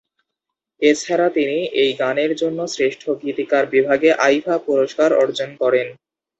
এছাড়া 0.81 1.27
তিনি 1.29 1.57
এই 1.81 1.91
গানের 2.01 2.31
জন্য 2.41 2.59
শ্রেষ্ঠ 2.67 3.03
গীতিকার 3.23 3.63
বিভাগে 3.73 4.09
আইফা 4.27 4.55
পুরস্কার 4.67 5.09
অর্জন 5.21 5.49
করেন। 5.61 5.87